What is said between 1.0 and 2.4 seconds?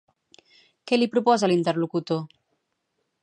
proposa l'interlocutor?